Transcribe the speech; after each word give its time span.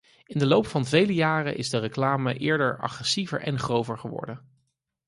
In 0.25 0.39
de 0.39 0.45
loop 0.45 0.67
van 0.67 0.85
vele 0.85 1.13
jaren 1.13 1.57
is 1.57 1.69
de 1.69 1.77
reclame 1.77 2.33
eerder 2.37 2.77
agressiever 2.79 3.41
en 3.41 3.59
grover 3.59 3.97
geworden. 3.97 4.41